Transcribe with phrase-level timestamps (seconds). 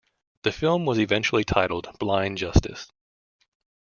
[0.41, 2.91] The film was eventually titled "Blind Justice".